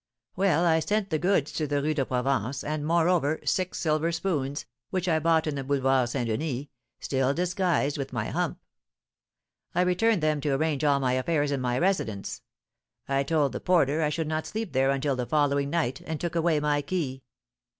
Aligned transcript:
Well, 0.35 0.65
I 0.65 0.79
sent 0.79 1.11
the 1.11 1.19
goods 1.19 1.51
to 1.51 1.67
the 1.67 1.79
Rue 1.79 1.93
de 1.93 2.03
Provence, 2.03 2.63
and, 2.63 2.87
moreover, 2.87 3.39
six 3.45 3.77
silver 3.77 4.11
spoons, 4.11 4.65
which 4.89 5.07
I 5.07 5.19
bought 5.19 5.45
in 5.45 5.53
the 5.53 5.63
Boulevard 5.63 6.09
St. 6.09 6.27
Denis, 6.27 6.65
still 6.99 7.35
disguised 7.35 7.99
with 7.99 8.11
my 8.11 8.29
hump. 8.31 8.57
I 9.75 9.81
returned 9.81 10.23
then 10.23 10.41
to 10.41 10.53
arrange 10.53 10.83
all 10.83 10.99
my 10.99 11.13
affairs 11.13 11.51
in 11.51 11.61
my 11.61 11.77
residence. 11.77 12.41
I 13.07 13.21
told 13.21 13.51
the 13.51 13.59
porter 13.59 14.01
I 14.01 14.09
should 14.09 14.27
not 14.27 14.47
sleep 14.47 14.73
there 14.73 14.89
until 14.89 15.15
the 15.15 15.27
following 15.27 15.69
night, 15.69 16.01
and 16.07 16.19
took 16.19 16.33
away 16.35 16.59
my 16.59 16.81
key. 16.81 17.21